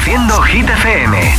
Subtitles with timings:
[0.00, 1.36] Reproduciendo Hit FM.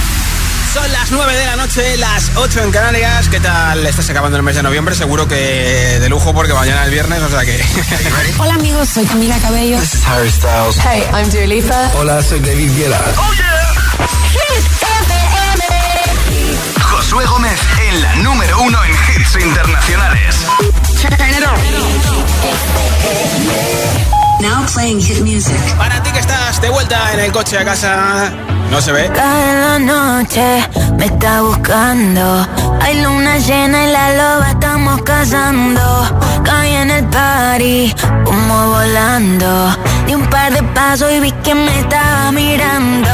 [0.71, 3.27] Son las 9 de la noche, las 8 en Canarias.
[3.27, 3.85] ¿Qué tal?
[3.87, 7.29] Estás acabando el mes de noviembre, seguro que de lujo porque mañana es viernes, o
[7.29, 7.59] sea que.
[8.37, 9.79] Hola amigos, soy Camila Cabello.
[9.79, 10.77] This is Harry Styles.
[10.77, 11.91] Hey, I'm Dua Lipa.
[11.95, 13.01] Hola, soy David Guetta.
[13.17, 13.73] Oh yeah.
[14.29, 14.65] Hit
[15.09, 15.63] FM.
[16.83, 17.59] Josué Gómez
[17.89, 20.45] en la número uno en hits internacionales.
[24.41, 25.55] Now playing hit music.
[25.77, 28.31] Para ti que estás de vuelta en el coche a casa,
[28.71, 29.11] no se ve.
[29.13, 30.67] Cada noche
[30.97, 32.47] me está buscando.
[32.81, 35.83] Hay luna llena y la loba estamos cazando.
[36.43, 37.93] Caí en el party,
[38.25, 39.77] como volando.
[40.07, 43.11] Di un par de pasos y vi que me estaba mirando.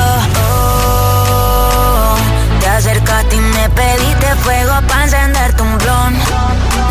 [0.49, 2.15] Oh,
[2.61, 6.13] te acercaste y me pediste fuego para encenderte un blon.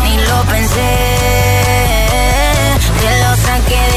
[0.03, 1.27] Ni lo pensé
[3.01, 3.96] te lo saqué de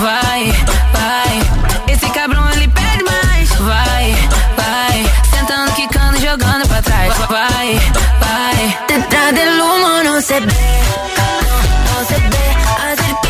[0.00, 0.50] Vai,
[0.94, 3.50] vai, esse cabrão ele pede mais.
[3.50, 4.16] Vai,
[4.56, 7.14] vai, sentando, quicando, jogando pra trás.
[7.28, 7.78] Vai,
[8.18, 8.78] vai.
[8.88, 10.46] Detrás del humo no se ve,
[11.16, 13.29] no, no se ve.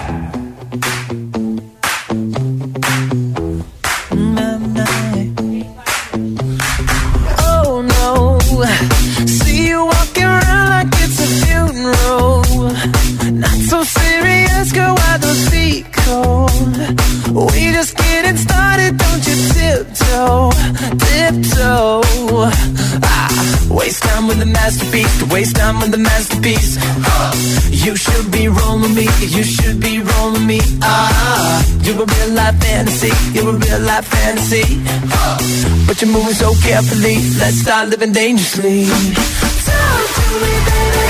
[26.43, 27.31] Uh,
[27.69, 30.59] you should be rolling me, you should be rolling me.
[30.81, 34.81] Ah, you're a real life fantasy, you're a real life fantasy.
[35.13, 35.37] Uh,
[35.85, 38.85] but you're moving so carefully, let's start living dangerously.
[38.85, 41.09] Talk to me, baby.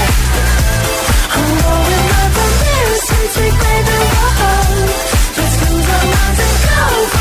[1.31, 3.99] I'm going up on this, sweet, sweet baby.
[4.35, 4.83] Whoa.
[5.37, 6.55] Let's lose our minds and
[7.15, 7.20] go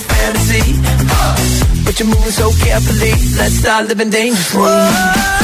[0.00, 0.72] fantasy.
[1.84, 4.60] But you're moving so carefully, let's start living dangerously.
[4.62, 5.41] Whoa,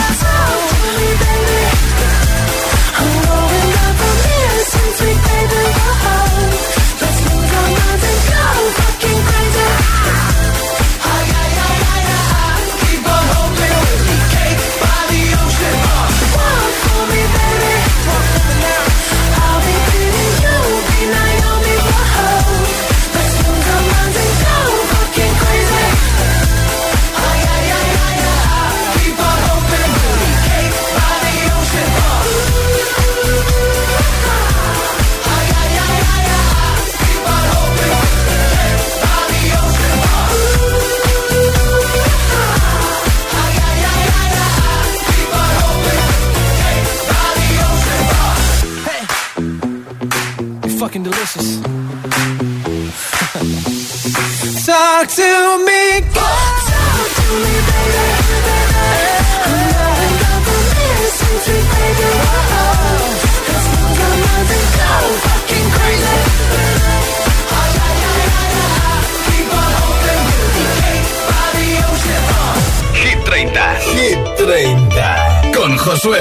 [75.98, 76.20] Josué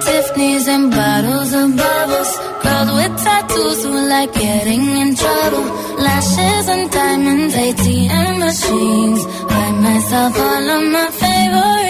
[0.00, 5.64] Tiffany's And bottles of bubbles, girls with tattoos who like getting in trouble.
[5.98, 9.24] Lashes and diamonds, ATM machines.
[9.50, 11.87] Buy myself all of my favorite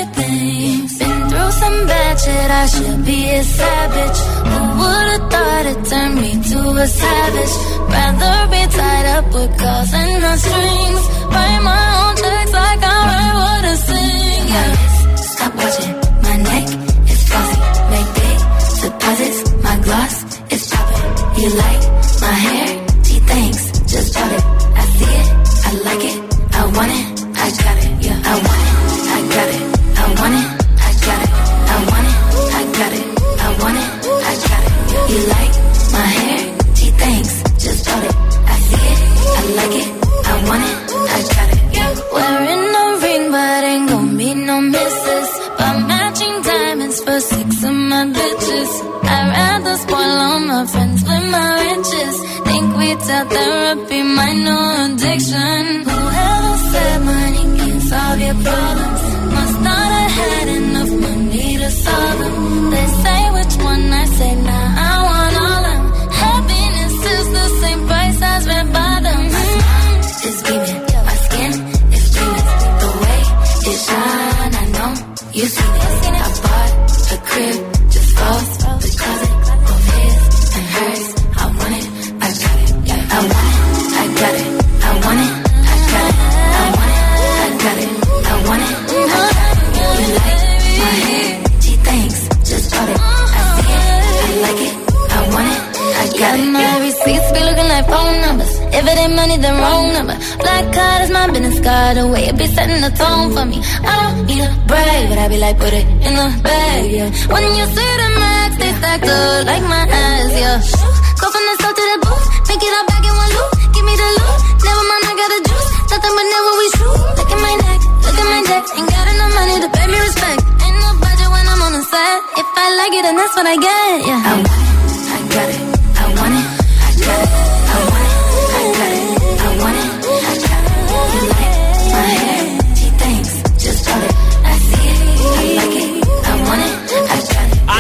[1.87, 4.19] bad shit, I should be a savage.
[4.51, 7.55] Who would've thought it turned me to a savage?
[7.95, 11.03] Rather be tied up with calls and no strings.
[11.33, 14.45] Write my own checks like I write what I sing.
[14.55, 14.73] Yeah.
[15.17, 15.95] Stop watching
[16.27, 16.67] my neck,
[17.11, 17.61] it's glossy.
[17.93, 18.39] Make big
[18.83, 20.15] deposits, my gloss
[20.55, 21.43] is popping.
[21.43, 21.83] You like
[22.25, 22.88] my hair,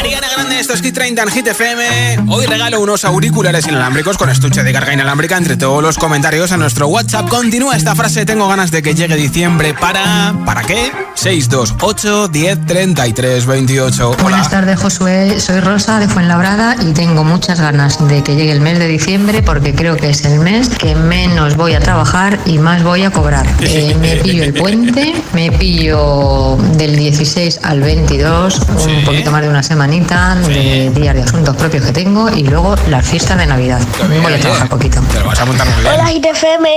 [0.09, 1.85] Ariana Grande, esto es Hit 30 en Hit FM.
[2.31, 6.57] Hoy regalo unos auriculares inalámbricos con estuche de carga inalámbrica entre todos los comentarios a
[6.57, 7.29] nuestro WhatsApp.
[7.29, 10.35] Continúa esta frase, tengo ganas de que llegue diciembre para...
[10.47, 10.91] ¿Para qué?
[11.15, 14.09] 628 10 33 28.
[14.09, 14.23] Hola.
[14.23, 15.41] Buenas tardes, Josué.
[15.41, 19.43] Soy Rosa de Fuenlabrada y tengo muchas ganas de que llegue el mes de diciembre
[19.43, 23.11] porque creo que es el mes que menos voy a trabajar y más voy a
[23.11, 23.47] cobrar.
[23.69, 29.49] Eh, me pillo el puente, me pillo del 16 al 22, un poquito más de
[29.51, 29.63] una
[30.07, 31.01] de sí.
[31.01, 33.81] diario, asuntos propios que tengo y luego las fiestas de Navidad.
[33.99, 35.01] También, voy a trabajar poquito.
[35.13, 35.95] Te lo vas a montar muy bien.
[35.95, 36.69] Hola, ITFM.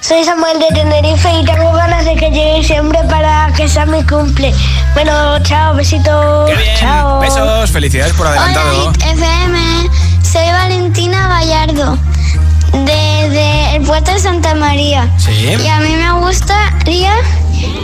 [0.00, 4.02] Soy Samuel de Tenerife y tengo ganas de que llegue siempre para que sea mi
[4.04, 4.52] cumple.
[4.94, 6.50] Bueno, chao, besitos.
[6.78, 7.20] Chao.
[7.20, 8.88] Besos, felicidades por adelantado.
[8.88, 9.90] Hola, ITFM.
[10.22, 11.98] Soy Valentina Gallardo
[12.72, 15.08] desde el puerto de Santa María.
[15.18, 15.32] Sí.
[15.32, 17.12] Y a mí me gustaría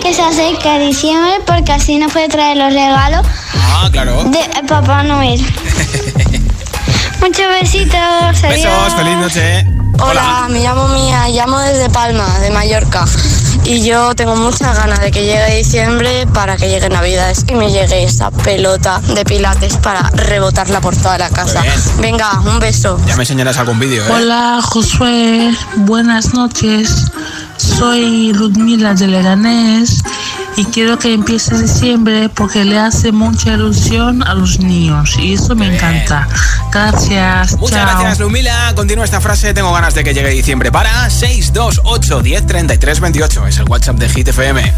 [0.01, 4.25] que se acerca diciembre porque así nos puede traer los regalos ah, claro.
[4.25, 5.41] de Papá Noel.
[7.21, 8.43] Muchos besitos.
[8.43, 9.67] Besos, feliz noche.
[10.01, 13.05] Hola, me llamo Mía, llamo desde Palma, de Mallorca.
[13.65, 17.71] Y yo tengo muchas ganas de que llegue diciembre para que llegue Navidades y me
[17.71, 21.63] llegue esa pelota de pilates para rebotarla por toda la casa.
[22.01, 22.99] Venga, un beso.
[23.07, 24.05] Ya me enseñarás algún vídeo.
[24.05, 24.11] ¿eh?
[24.11, 25.55] Hola, Josué.
[25.77, 27.07] Buenas noches.
[27.63, 30.03] Soy Ludmila de Leganés
[30.57, 35.55] y quiero que empiece diciembre porque le hace mucha ilusión a los niños y eso
[35.55, 36.29] me encanta.
[36.73, 37.57] Gracias.
[37.59, 38.73] Muchas gracias, Lumila.
[38.75, 39.55] Continúa esta frase.
[39.55, 43.47] Tengo ganas de que llegue diciembre para 628 10 33 28.
[43.47, 44.73] Es el WhatsApp de Hit FM.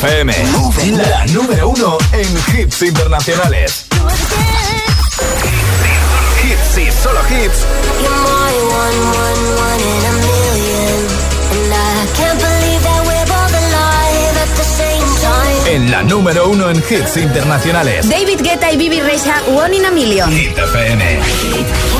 [0.00, 0.32] FM,
[0.96, 3.84] la número uno en hits internacionales.
[6.42, 7.66] Hits y solo hits.
[15.66, 18.08] En la número uno en hits internacionales.
[18.08, 20.30] David Guetta y Bibi Rexha, One in a Million.
[20.32, 21.99] Hit FM.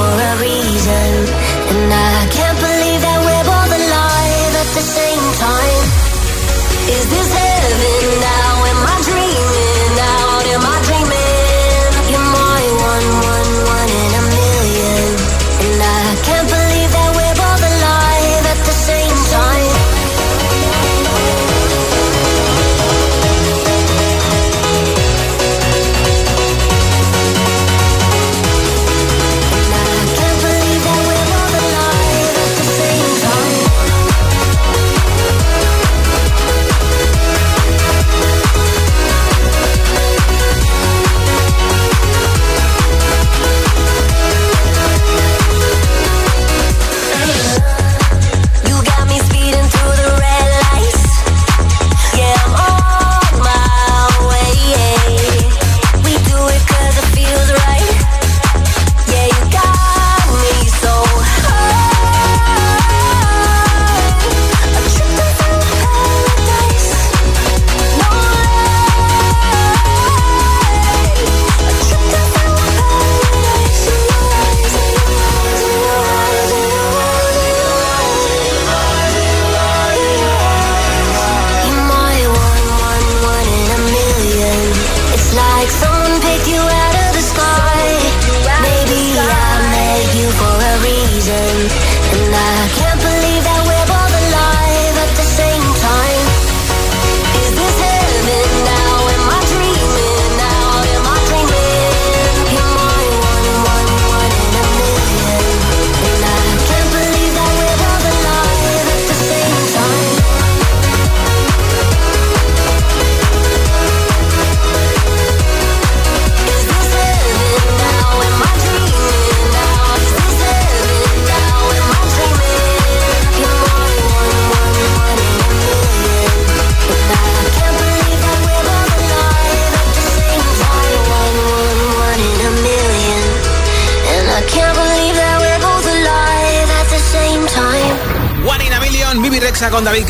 [0.00, 1.12] For a reason.
[1.72, 1.99] And I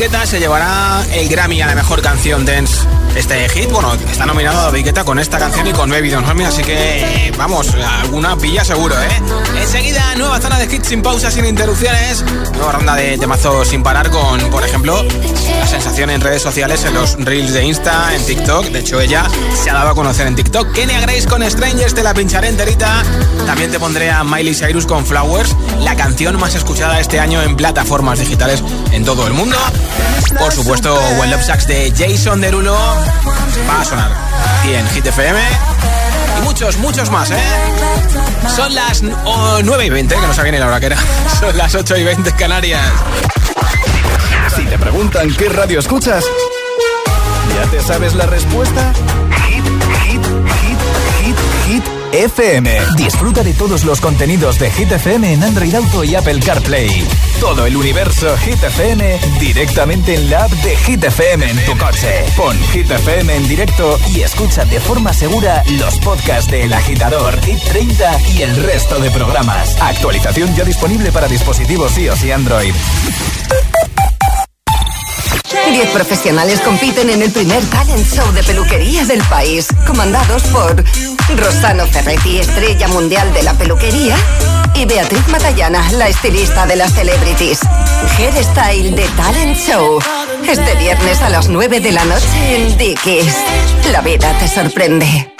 [0.01, 2.87] Se llevará el Grammy a la mejor canción dance.
[3.15, 6.37] Este hit, bueno, está nominado a David con esta canción y con Baby Don't Hurt
[6.37, 9.21] Me, así que vamos, alguna pilla seguro, ¿eh?
[9.59, 14.09] Enseguida, nueva zona de hits sin pausas, sin interrupciones, nueva ronda de temazos sin parar
[14.09, 18.67] con, por ejemplo, la sensación en redes sociales, en los reels de Insta, en TikTok.
[18.67, 19.25] De hecho, ella
[19.61, 20.71] se ha dado a conocer en TikTok.
[20.71, 23.03] Kenia Grace con Strangers, te la pincharé enterita.
[23.45, 27.55] También te pondré a Miley Cyrus con Flowers, la canción más escuchada este año en
[27.55, 29.57] plataformas digitales en todo el mundo.
[30.41, 34.11] Por supuesto, When Love Sucks de Jason Derulo va a sonar
[34.59, 35.39] aquí en Hit FM.
[36.39, 37.39] Y muchos, muchos más, ¿eh?
[38.55, 40.97] Son las oh, 9 y 20, que no sabía ni la hora que era.
[41.39, 42.81] Son las 8 y 20 Canarias.
[44.55, 46.25] Si te preguntan qué radio escuchas,
[47.55, 48.93] ¿ya te sabes la respuesta?
[52.13, 52.77] FM.
[52.97, 57.05] Disfruta de todos los contenidos de Hit FM en Android Auto y Apple CarPlay.
[57.39, 62.25] Todo el universo Hit FM directamente en la app de Hit FM en tu coche.
[62.35, 67.39] Pon Hit FM en directo y escucha de forma segura los podcasts de El Agitador,
[67.41, 69.75] Hit 30 y el resto de programas.
[69.81, 72.73] Actualización ya disponible para dispositivos iOS y Android.
[75.71, 80.83] Diez profesionales compiten en el primer talent show de peluquería del país, comandados por
[81.37, 84.15] Rosano Ferretti, estrella mundial de la peluquería,
[84.75, 87.59] y Beatriz Matallana, la estilista de las celebrities.
[88.17, 89.99] Hairstyle de Talent Show.
[90.47, 93.35] Este viernes a las 9 de la noche en Dickies.
[93.91, 95.33] La vida te sorprende.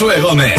[0.00, 0.58] Josué Romero.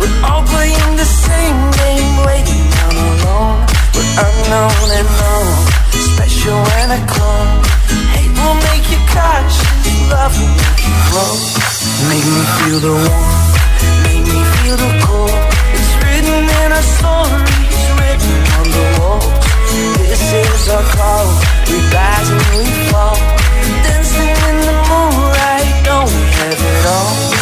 [0.00, 3.60] We're all playing the same game, waiting down alone.
[3.92, 5.48] We're unknown and known,
[5.92, 7.60] special and a clone.
[8.16, 9.60] Hate will make you cautious,
[10.08, 11.52] love will make you close.
[12.08, 13.52] Make me feel the warmth,
[14.08, 15.36] make me feel the cold.
[15.76, 19.28] It's written in our stories, written on the walls.
[20.08, 21.28] This is our call,
[21.68, 23.20] we rise and we fall.
[23.84, 27.39] Dancing in the moonlight, don't we have it all?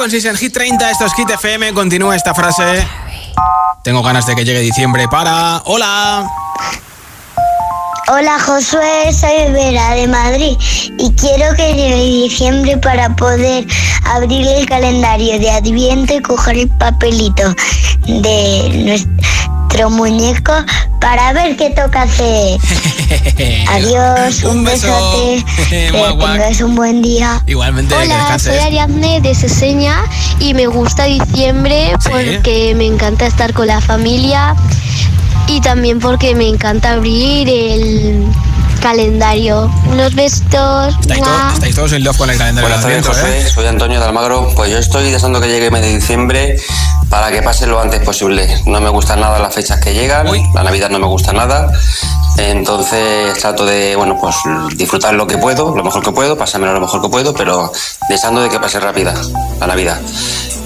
[0.00, 1.74] Frequencies en Hit 30, esto es Hit FM.
[1.74, 2.88] Continúa esta frase.
[3.82, 5.60] Tengo ganas de que llegue diciembre para.
[5.66, 6.26] ¡Hola!
[8.08, 10.56] Hola Josué, soy Vera de Madrid
[10.98, 13.66] y quiero que llegue diciembre para poder
[14.06, 17.54] abrir el calendario de Adviento y coger el papelito
[18.06, 20.54] de nuestro muñeco
[21.00, 22.58] para ver qué toca hacer.
[23.70, 24.86] Adiós, un, Un beso.
[24.86, 27.42] besote, que tengas un buen día.
[27.46, 30.02] Igualmente, Hola, soy Ariadne de Seseña
[30.38, 32.08] y me gusta diciembre Sí.
[32.10, 34.54] porque me encanta estar con la familia
[35.48, 38.24] y también porque me encanta abrir el
[38.80, 39.70] calendario.
[39.90, 40.94] Unos besitos.
[41.00, 41.48] Estáis, ¡Mua!
[41.48, 43.38] to- estáis todos en love con el calendario Buenas de tardes, José.
[43.40, 43.50] ¿eh?
[43.50, 44.52] Soy Antonio de Almagro.
[44.54, 46.56] Pues yo estoy deseando que llegue el mes de diciembre
[47.10, 48.48] para que pase lo antes posible.
[48.64, 51.70] No me gustan nada las fechas que llegan, la Navidad no me gusta nada.
[52.38, 54.36] Entonces trato de, bueno, pues
[54.76, 57.70] disfrutar lo que puedo, lo mejor que puedo, pasármelo lo mejor que puedo, pero
[58.08, 59.14] deseando de que pase rápida
[59.58, 60.00] la Navidad.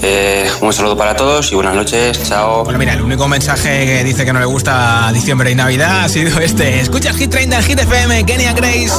[0.01, 2.21] Eh, un saludo para todos y buenas noches.
[2.27, 2.63] Chao.
[2.63, 6.09] Bueno, mira, el único mensaje que dice que no le gusta diciembre y Navidad ha
[6.09, 6.79] sido este.
[6.79, 8.93] Escuchas Hit 30 en Hit FM, Kenia Grace.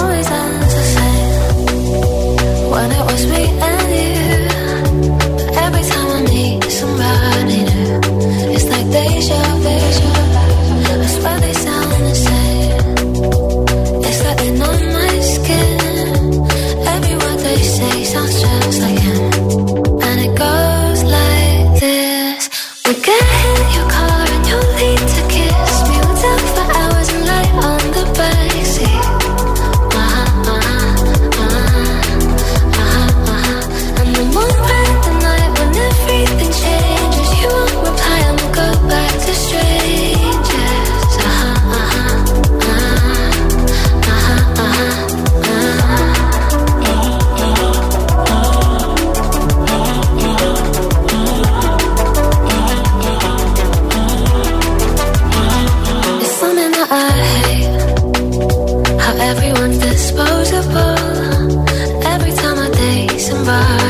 [63.46, 63.85] survive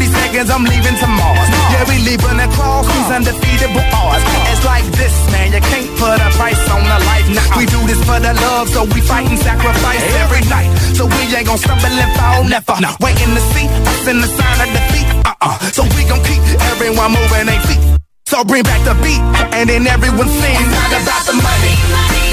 [0.00, 1.48] 30 seconds, I'm leaving to Mars.
[1.72, 4.24] Yeah, we leaving the cross, these undefeatable odds.
[4.48, 7.26] It's like this, man, you can't put a price on the life.
[7.28, 10.72] Nah, we do this for the love, so we fight and sacrifice every night.
[10.96, 12.76] So we ain't gonna stumble and fall, never.
[12.80, 12.96] No.
[13.00, 15.08] Waiting to see us in the sign of defeat.
[15.28, 15.58] Uh-uh.
[15.76, 16.40] So we gon' keep
[16.72, 17.82] everyone moving their feet.
[18.24, 19.20] So bring back the beat,
[19.52, 20.56] and then everyone sing.
[20.56, 21.74] It's not about the money.
[21.92, 22.29] money.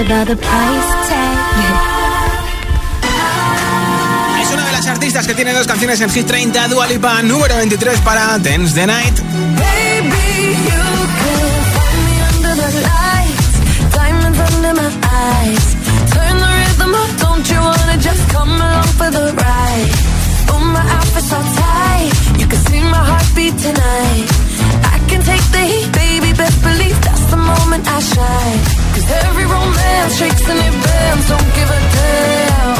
[0.00, 1.36] About the price tag.
[4.40, 7.56] Es una de las artistas que tiene dos canciones en Hit 30, Dua Lipa, número
[7.56, 9.18] 23 para Dance the Night.
[9.20, 10.84] Baby, you
[11.20, 15.76] can find me under the lights, diamonds under my eyes.
[16.14, 19.92] Turn the rhythm up, don't you wanna just come along for the ride?
[20.50, 24.28] Oh, my outfit's so tight, you can see my heartbeat tonight.
[24.94, 26.09] I can take the heat, baby,
[26.50, 28.60] best believe that's the moment I shine.
[28.94, 32.78] Cause every romance shakes and it bends, don't give a damn.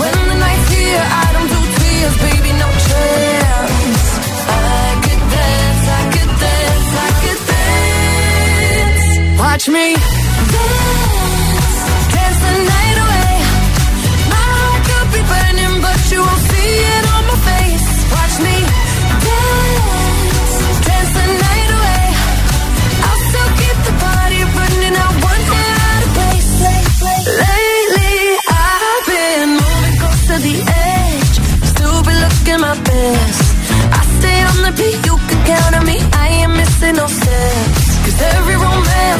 [0.00, 4.06] When the night's here, I don't do tears, baby, no chance.
[4.48, 9.40] I could dance, I could dance, I could dance.
[9.40, 10.15] Watch me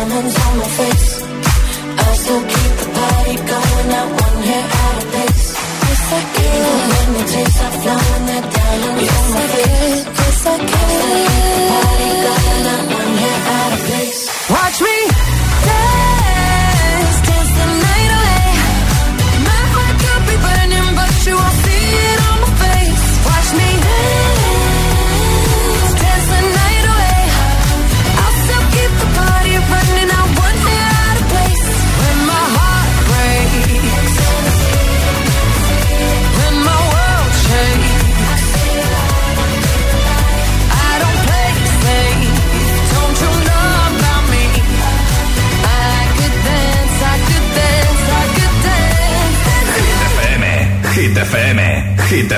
[0.00, 1.22] diamonds on my face.
[1.22, 3.88] I still keep the party going,
[4.24, 5.46] one hair out of place.
[5.86, 6.54] Yes, I can.
[6.56, 10.04] Even when the taste of blowing the diamonds yes, on my I face.
[10.20, 10.68] Yes, I can.
[10.70, 12.99] I still keep the party going, not one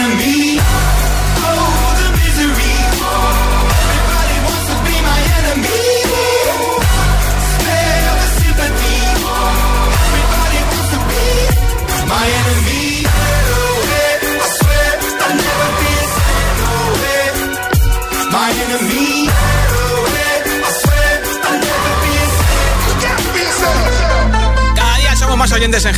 [0.00, 0.39] enemy.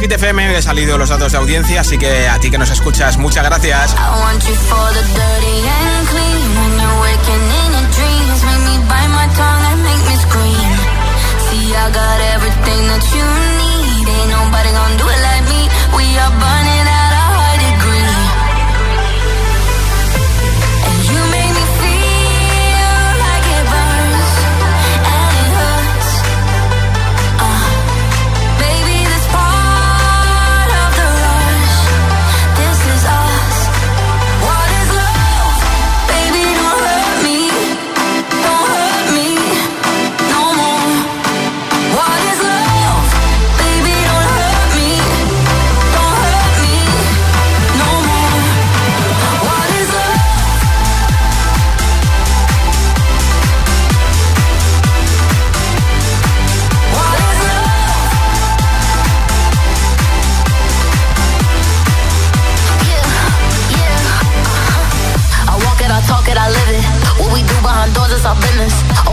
[0.02, 0.56] Hit FM.
[0.56, 3.94] He salido los datos de audiencia, así que a ti que nos escuchas, muchas gracias.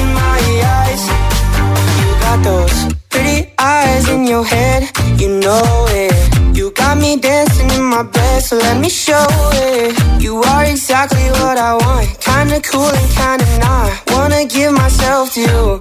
[0.00, 0.40] in my
[0.78, 1.02] eyes.
[2.00, 4.90] You got those pretty eyes in your head.
[5.20, 6.14] You know it.
[6.56, 10.22] You got me dancing in my bed, so let me show it.
[10.22, 12.19] You are exactly what I want.
[12.50, 13.92] Kinda cool and kinda not.
[14.10, 15.79] Wanna give myself to you.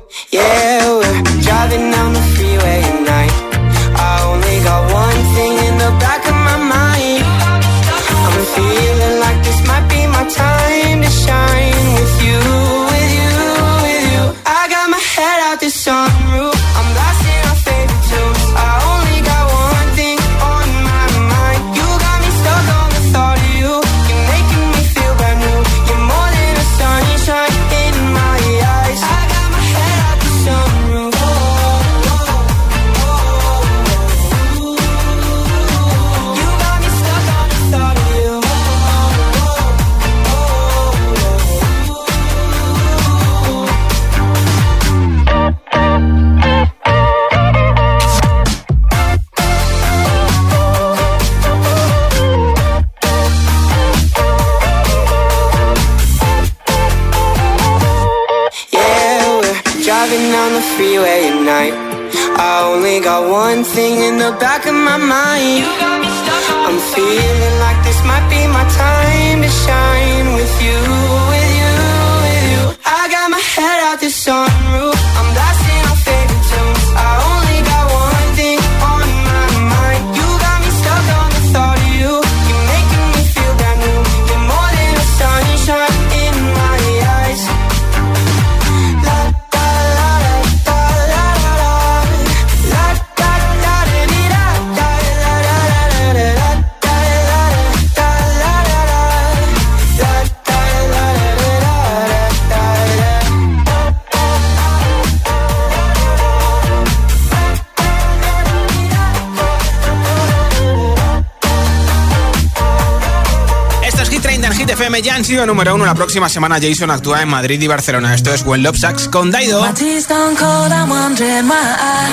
[115.39, 115.85] Sido número uno.
[115.85, 118.13] La próxima semana Jason actúa en Madrid y Barcelona.
[118.13, 119.61] Esto es When Love Sucks con Daido.
[119.61, 122.11] My tea's gone cold, I'm wondering why I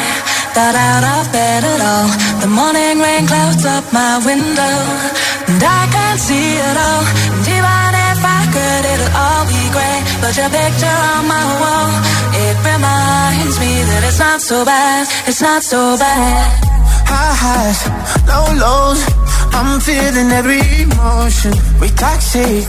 [0.54, 2.06] got out of bed at all.
[2.38, 4.78] The morning rain clouds up my window,
[5.48, 7.02] and I can't see it all.
[7.34, 10.02] And even if I could, it'll all be great.
[10.22, 11.90] But your picture on my wall,
[12.30, 16.62] it reminds me that it's not so bad, it's not so bad.
[17.10, 17.80] High highs,
[18.28, 19.26] low lows.
[19.56, 21.52] I'm feeling every emotion.
[21.80, 22.68] We toxic,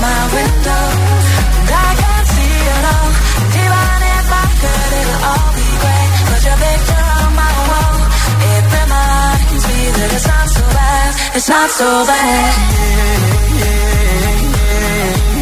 [0.00, 0.84] My window,
[1.58, 3.10] and I can't see it all.
[3.62, 6.10] Even if I could, it'll all be great.
[6.28, 7.96] But your picture on my wall,
[8.52, 12.78] it reminds me that it's not so bad, it's not so bad.
[13.50, 13.76] It's
[15.26, 15.37] not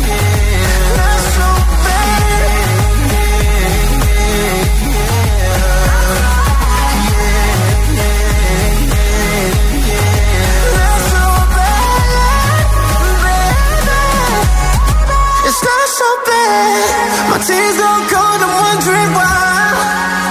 [15.97, 17.31] so bad.
[17.31, 19.33] My tears gone cold, I'm wondering why.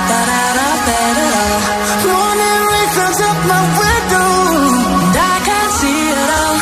[0.09, 1.59] Thought I'd up at all.
[2.05, 4.29] Morning rain comes up my window,
[5.09, 6.57] and I can't see it all.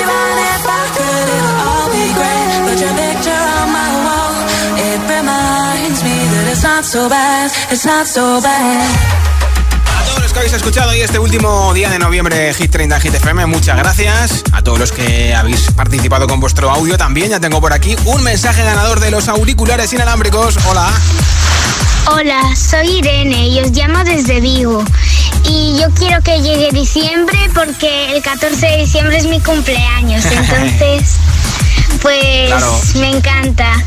[0.00, 2.58] Even if I could, it'll all be great.
[2.66, 4.34] But your picture on my wall,
[4.88, 7.52] it reminds me that it's not so bad.
[7.72, 9.15] It's not so bad.
[10.56, 14.42] Escuchado hoy este último día de noviembre Hit 30 Hit FM, muchas gracias.
[14.52, 18.22] A todos los que habéis participado con vuestro audio también, ya tengo por aquí un
[18.22, 20.56] mensaje ganador de los auriculares inalámbricos.
[20.66, 20.90] Hola.
[22.12, 24.82] Hola, soy Irene y os llamo desde Vigo.
[25.44, 30.24] Y yo quiero que llegue diciembre porque el 14 de diciembre es mi cumpleaños.
[30.30, 31.16] Entonces,
[32.00, 32.80] pues Claro.
[32.96, 33.84] me encanta.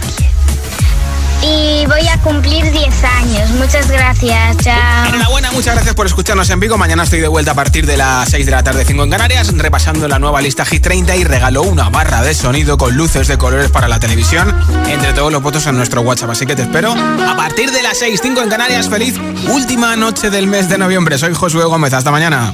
[1.41, 3.49] Y voy a cumplir 10 años.
[3.51, 4.57] Muchas gracias.
[4.57, 5.05] Chao.
[5.07, 6.77] Enhorabuena, muchas gracias por escucharnos en Vigo.
[6.77, 9.53] Mañana estoy de vuelta a partir de las 6 de la tarde, 5 en Canarias,
[9.55, 13.37] repasando la nueva lista Hit 30 y regaló una barra de sonido con luces de
[13.37, 14.53] colores para la televisión.
[14.87, 17.97] Entre todos los votos en nuestro WhatsApp, así que te espero a partir de las
[17.99, 18.89] 6, 5 en Canarias.
[18.89, 19.15] Feliz
[19.49, 21.17] última noche del mes de noviembre.
[21.17, 21.93] Soy Josué Gómez.
[21.93, 22.53] Hasta mañana.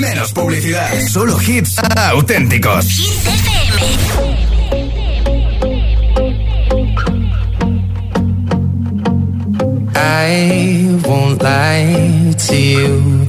[0.00, 0.90] menos publicidad.
[1.08, 1.76] Solo hits
[2.12, 2.86] auténticos.
[9.94, 13.26] I won't lie to you.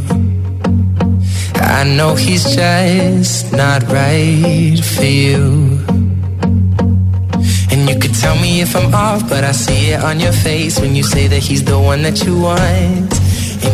[1.55, 5.79] I know he's just not right for you.
[7.71, 10.79] And you could tell me if I'm off, but I see it on your face
[10.79, 13.22] when you say that he's the one that you want.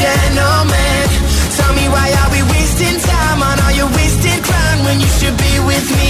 [0.00, 1.04] gentleman.
[1.56, 5.36] Tell me why are we wasting time on all your wasted crime when you should
[5.36, 6.09] be with me?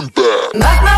[0.00, 0.97] want that.